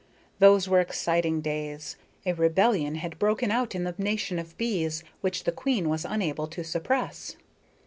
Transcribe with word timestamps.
Those 0.39 0.67
were 0.67 0.79
exciting 0.79 1.41
days. 1.41 1.95
A 2.25 2.33
rebellion 2.33 2.95
had 2.95 3.19
broken 3.19 3.51
out 3.51 3.75
in 3.75 3.83
the 3.83 3.93
nation 3.99 4.39
of 4.39 4.57
bees, 4.57 5.03
which 5.21 5.43
the 5.43 5.51
queen 5.51 5.89
was 5.89 6.05
unable 6.05 6.47
to 6.47 6.63
suppress. 6.63 7.35